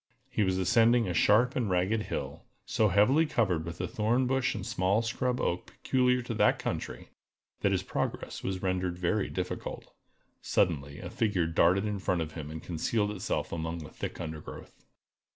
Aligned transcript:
He 0.31 0.41
was 0.41 0.57
ascending 0.57 1.07
a 1.07 1.13
sharp 1.13 1.55
and 1.55 1.69
ragged 1.69 2.01
hill, 2.01 2.43
so 2.65 2.87
heavily 2.87 3.27
covered 3.27 3.63
with 3.63 3.77
the 3.77 3.87
thorn 3.87 4.25
bush 4.25 4.55
and 4.55 4.65
small 4.65 5.03
scrub 5.03 5.39
oak 5.39 5.67
peculiar 5.67 6.23
to 6.23 6.33
that 6.33 6.57
country, 6.57 7.09
that 7.59 7.71
his 7.71 7.83
progress 7.83 8.41
was 8.41 8.63
rendered 8.63 8.97
very 8.97 9.29
difficult. 9.29 9.93
Suddenly 10.41 10.97
a 10.97 11.11
figure 11.11 11.45
darted 11.45 11.85
in 11.85 11.99
front 11.99 12.21
of 12.21 12.31
him 12.31 12.49
and 12.49 12.63
concealed 12.63 13.11
itself 13.11 13.51
among 13.51 13.83
the 13.83 13.91
thick 13.91 14.19
undergrowth. 14.19 14.73